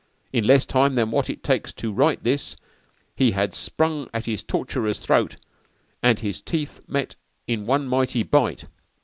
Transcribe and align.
In 0.33 0.47
less 0.47 0.65
time 0.65 0.93
than 0.93 1.11
wot 1.11 1.29
it 1.29 1.43
takes 1.43 1.71
to 1.73 1.93
rite 1.93 2.23
this 2.23 2.55
he 3.15 3.33
had 3.33 3.53
sprang 3.53 4.09
at 4.15 4.25
his 4.25 4.41
torturer's 4.41 4.97
throte 4.97 5.35
and 6.01 6.19
his 6.19 6.41
teeth 6.41 6.81
met 6.87 7.15
in 7.45 7.67
one 7.67 7.87
mighty 7.87 8.23
bite. 8.23 8.63